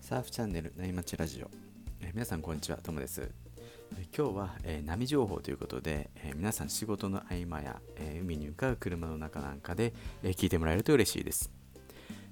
[0.00, 1.50] サーフチャンネルなまちラジオ、
[2.00, 2.78] え皆さんこんにちは。
[2.78, 3.30] ともです。
[3.98, 9.92] え今日は、えー波情報ということで、えー皆さん仕事の合間や、えー海に向かう車の中なんかで、
[10.22, 11.50] えー聞いてもらえると嬉しいです、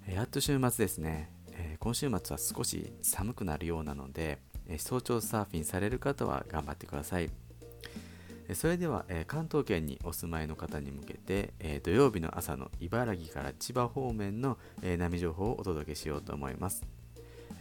[0.07, 7.29] えーやっと週末ですね、えー今週末は少し寒くなるようなので、えー早朝サーフィンされる方は頑張ってください。
[8.55, 16.87] それでは、え関東圏にお住まいの方に向けて、え土曜日の朝の茨城から千葉方面の、え波情報をお届けしようと思います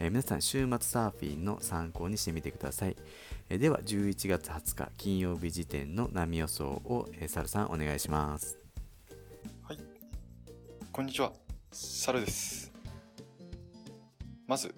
[0.00, 2.96] え皆さん週末サーフィンの参考にしてみてください、
[3.50, 8.58] えでは11月20日金曜日時点の波予想を、えー、サルさんお願いします
[9.62, 9.78] はい。
[10.92, 11.32] こんにちは。
[11.72, 12.72] サルです。
[14.46, 14.74] まず、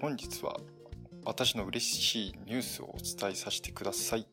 [0.00, 0.58] 本日は
[1.24, 4.26] 私の嬉しいニュースをお伝えさせてください。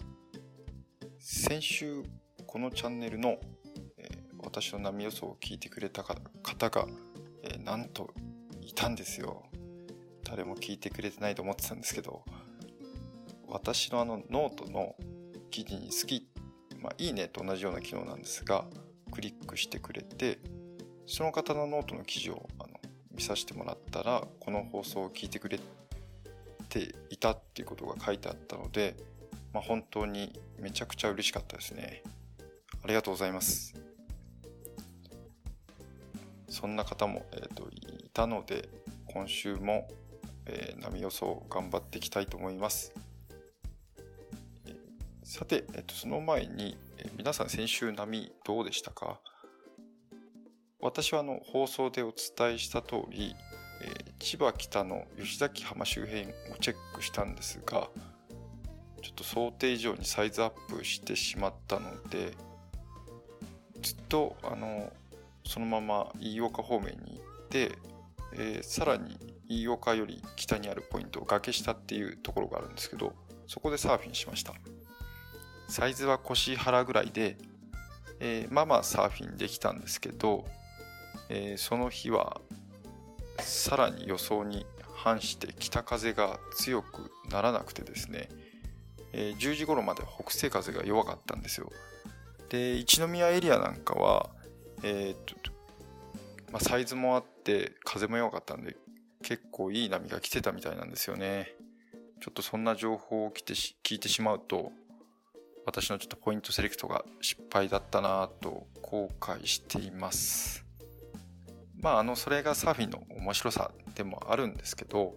[1.24, 2.04] 先週、
[2.48, 3.38] このチャンネルの、
[4.00, 6.88] えー私の波予想を聞いてくれた方が、
[7.44, 8.12] えーなんと
[8.60, 9.44] いたんですよ。
[10.24, 12.26] 誰も聞いてくれてないと思ってたんですけど、
[13.48, 14.96] 私のあのノートの
[15.52, 16.28] 記事に好き、
[16.80, 18.66] まあ、いいねと同じような機能なんですが、
[19.12, 20.40] クリックしてくれて
[21.06, 22.80] その方のノートの記事をあの
[23.16, 25.60] 見させてもらったらこの放送を聞いてくれ
[26.68, 28.96] ていたっていうことが書いてあったので、
[29.54, 32.04] まあ、本当にめちゃくちゃ嬉しかったですね。
[32.84, 33.76] ありがとうございます。
[36.50, 38.70] そんな方も、えー、といたので
[39.06, 39.88] 今週も、
[40.46, 42.94] えー波予想頑張っていきたいと思います。
[45.24, 49.20] さて、えっと、その前に、えー皆さん先週波どうでしたか？
[50.80, 53.36] 私はあの放送でお伝えした通り、
[53.82, 56.28] えー千葉北の吉崎浜周辺を
[56.60, 57.90] チェックしたんですが
[59.02, 62.34] ちょっと想定以上にサイズアップしてしまったので
[63.82, 64.92] ずっとあの
[65.46, 67.72] そのまま飯岡方面に行って、
[68.34, 69.18] えーさらに
[69.50, 73.14] 飯岡より北にあるポイント崖下っていうところがあるんですけど
[73.48, 74.54] そこでサーフィンしました。
[75.68, 77.38] サイズは腰腹ぐらいで、
[78.20, 80.46] えーまあまあサーフィンできたんですけど、
[81.30, 82.40] えーその日は
[83.40, 88.30] さらに予想に反して北風が強くならなくてですね、
[89.14, 91.72] えー10時頃まで北西風が弱かったんですよ
[92.50, 94.30] で一宮エリアなんかは、
[94.84, 95.52] えーっと
[96.52, 98.76] まあ、サイズもあって風も弱かったんで
[99.24, 101.54] 結構いい波が来てたみたいなんですよね
[102.20, 104.72] ちょっとそんな情報を来て聞いてしまうと
[105.66, 110.66] 私のちょっとポイントセレクトが失敗だったなと後悔しています。
[111.80, 115.16] まああのそれがサーフィンの面白さでもあるんですけど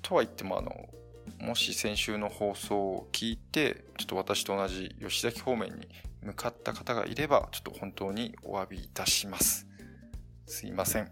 [0.00, 0.88] とは言ってもあの
[1.42, 5.88] もし先週の放送を聞いてちょっと私と同じ吉崎方面に
[6.22, 9.66] 向かった方がいればちょっと本当にお詫びいたします。
[10.46, 11.10] すいません。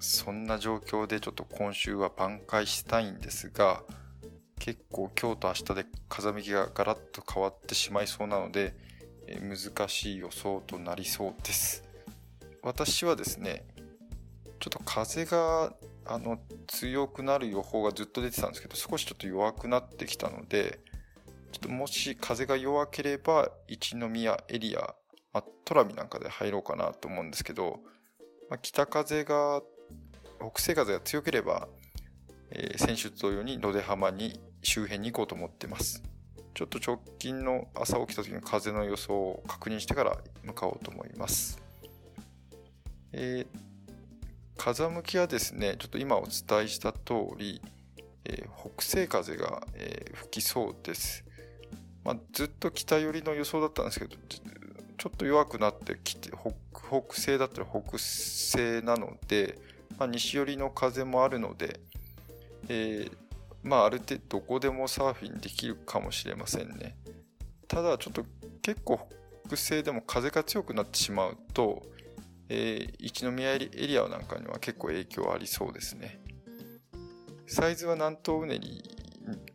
[0.00, 3.82] そんな状況でちょっと今週は挽回したいんですが
[4.58, 8.74] 結構今日と明日で風向きがガラッと変わってしまいそうなので、
[9.26, 11.84] え難しい予想となりそうです。
[12.62, 13.66] 私はですね、
[14.60, 15.74] ちょっと風が
[16.06, 20.80] あの強くなる予報がずっと出てたんですけど、少しちょっと弱くなってきたので、
[21.52, 24.94] ちょっともし風が弱ければ一宮エリア、
[25.32, 27.80] まあ、トラミなんかで入ろうかなと思うんですけど、
[28.50, 29.62] まあ、北風が、
[30.40, 31.68] 北西風が強ければ、
[32.50, 36.02] えー先週同様に野出浜に周辺に行こうと思ってます。
[36.54, 41.60] ちょっと直近の朝起きた時の風の予想を確認してから向かおうと思います。
[43.12, 43.63] えー
[44.64, 47.60] 風向きはですね、ちょっと今お伝えした通り、
[48.24, 51.22] えー北西風が、えー吹きそうです。
[52.02, 59.58] まあ、ずっと北寄りの予想だったんですけど、ちょっと弱くなってきて、北北西だったら北西なので、
[59.98, 61.78] まあ、西寄りの風もあるので、
[62.70, 63.12] えー
[63.62, 66.96] まあある程度どこでもサーフィンできるかもしれませんね。
[67.68, 68.24] ただちょっと
[68.62, 69.10] 結構
[69.46, 71.82] 北西でも風が強くなってしまうと、
[72.48, 76.20] えー一宮エリアなんかには結構影響ありそうですね。
[77.46, 78.82] サイズは南東うねり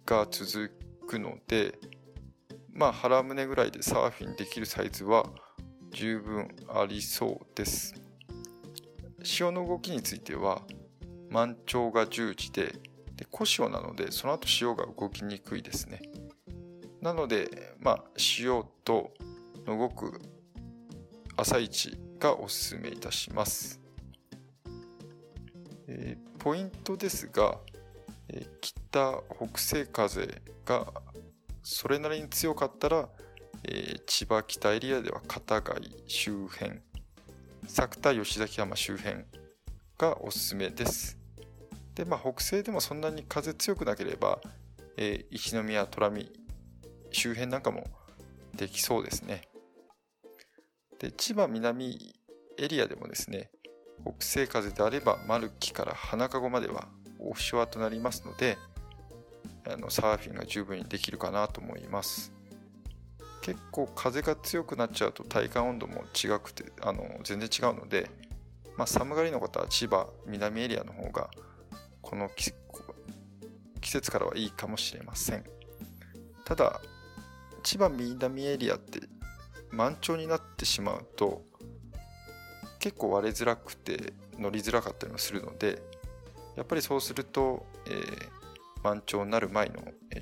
[0.06, 0.72] が続
[1.08, 1.78] くので、
[2.72, 5.26] まあ腹胸ぐらいでサーフィンできるサイズは
[5.92, 7.96] 十分ありそうです。
[9.24, 10.62] 潮の動きについては
[11.30, 12.74] 満潮が10時で
[13.16, 16.02] で小潮なのでその後潮が動きにくいですね
[17.02, 19.12] なのでまあ潮と
[19.66, 20.22] 動く
[21.36, 23.80] 朝一がおすすめいたします、
[25.88, 27.57] えーポイントですが、
[28.30, 30.94] えー北北西風が
[31.63, 33.10] それなりに強かったら、
[33.63, 36.80] えー千葉北エリアでは片貝周辺
[37.68, 39.25] 作田吉崎山周辺
[39.98, 41.18] がおすすめです。
[41.94, 44.39] でまあ北西でもそんなに風強くなければ、
[44.95, 46.31] えー一宮虎見
[47.12, 47.83] 周辺なんかも
[48.56, 49.49] できそうですね。
[51.00, 52.13] で千葉南
[52.57, 53.50] エリアでもですね
[54.04, 56.88] 北西風であれば丸木から花籠までは
[57.19, 58.57] オフショアとなりますので
[59.68, 62.34] あのサーフィンが十分にできるかなと思います。
[63.42, 68.10] 結構風が強くなっちゃうと体感温度も違くてあの全然違うので、
[68.78, 71.30] まあ、寒がりの方は千葉南エリアの方が
[72.02, 72.52] この季
[73.81, 75.44] 季節からはいいかもしれません。
[76.45, 76.81] ただ
[77.63, 79.00] 千葉南エリアって
[79.71, 81.44] 満潮になってしまうと
[82.80, 85.81] 結構割れづらくて乗りづらかったりもするので
[86.56, 88.39] やっぱりそうすると、えー
[88.83, 89.75] 満潮になる前の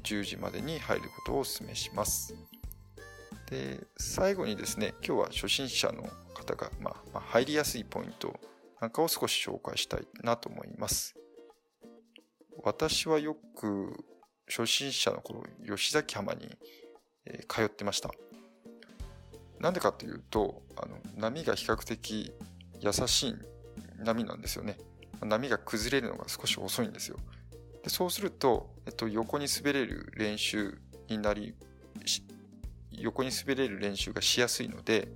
[0.03, 2.35] 10時までに入ることをお勧めします。
[3.49, 6.03] で最後にですね今日は初心者の
[6.33, 8.39] 方が、まあまあ入りやすいポイント
[8.81, 11.15] なんかを少し紹介したいなと思います。
[12.63, 14.03] 私はよく
[14.47, 16.57] 初心者の頃吉崎浜に、
[17.49, 18.09] 通ってました。
[19.59, 22.31] なんでかというとあの波が比較的
[22.79, 23.35] 優しい
[24.03, 24.77] 波なんですよね。
[25.21, 27.17] 波が崩れるのが少し遅いんですよ。
[27.83, 30.77] でそうすると、えっと、横に滑れる練習
[31.09, 31.55] になり
[32.91, 35.07] 横に滑れる練習がしやすいので、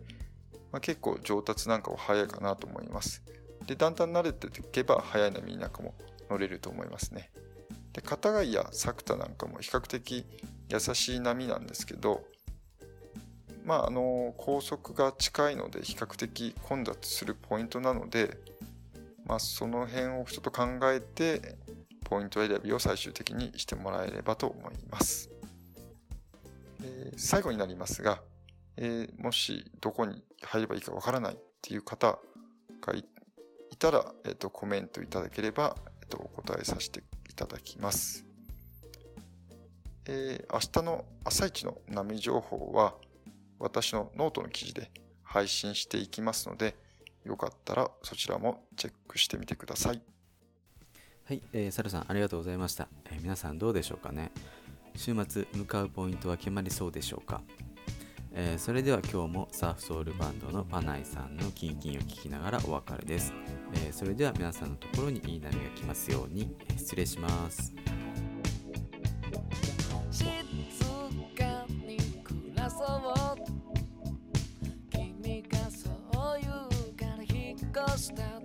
[0.71, 3.23] まあ、結構上達なんかは早いかなと思います。
[3.67, 5.93] でだんだん慣れていけば速い波なんかも
[6.29, 7.31] 乗れると思いますね。
[7.93, 10.25] で片貝や作田なんかも比較的
[10.69, 12.23] 優しい波なんですけど
[13.63, 18.37] まああの高速が近いので比較的混雑するポイントなので、
[19.25, 21.55] まあ、その辺をちょっと考えて
[22.05, 25.29] ポイント選びを最終的にしてもらえればと思います。
[26.83, 28.21] えー最後になりますが、
[28.77, 32.19] えーもしどこに入ればいいかわからないっていう方
[32.81, 33.05] がい
[33.77, 38.25] たら、えーとコメントいただければ、えーとお答えさせていただきます。
[40.05, 42.95] えー明日の朝一の波情報は
[43.61, 44.91] 私のノートの記事で
[45.23, 46.75] 配信していきますので、
[47.23, 50.01] よかったらそちらもチェックしてみてください。
[51.25, 54.31] はい、えー、サルさんありがとうございました、えー皆さんどうでしょうかね。
[54.95, 57.41] 週末向かうポイントは決まりそうでしょうか、
[58.33, 63.31] えーそれでは今日もサーフソウルバンドのパナイさんのキンキンを聞きながらお別れです、
[63.75, 67.73] えーそれでは皆さんのところにいい波が来ますように、えー失礼します。
[78.01, 78.40] そ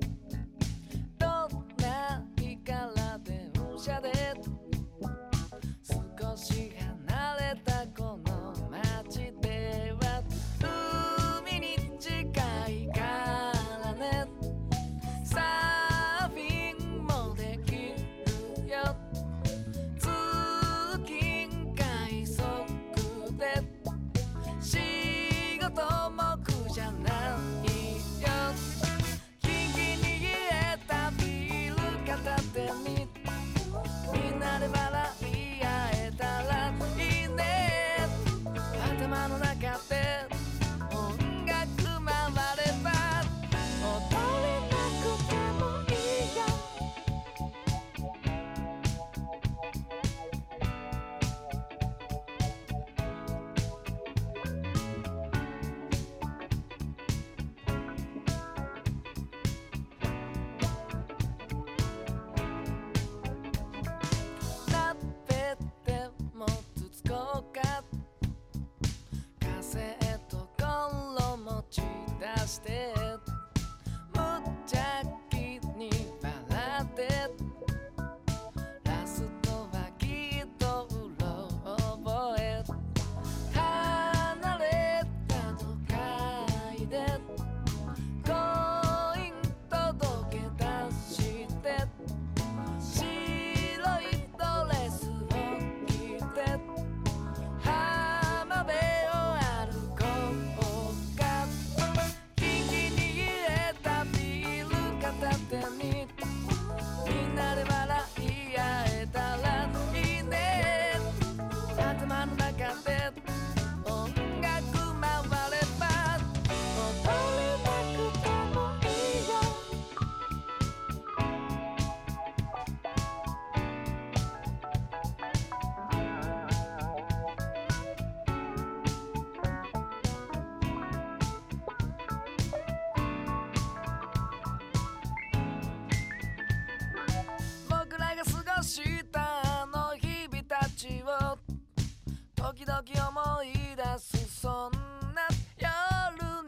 [142.47, 144.71] 時々思い出すそん
[145.17, 145.27] な
[145.59, 145.67] 夜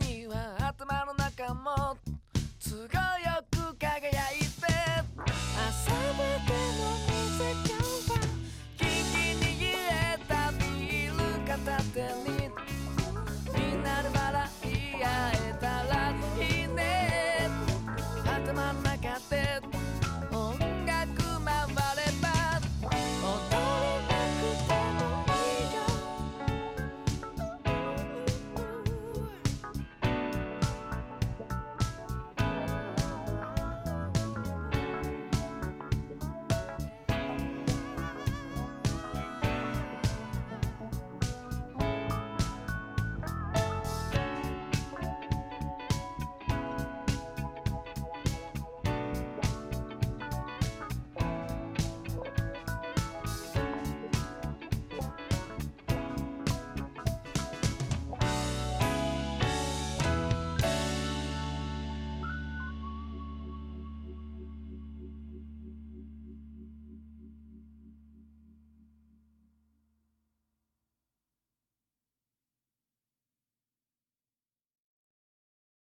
[0.07, 1.97] には頭の中も
[2.63, 4.47] 都合よく輝いて。
[5.27, 7.83] 朝までの2時間
[8.15, 8.23] は
[8.79, 12.28] キンキンに冷えたビール片手に。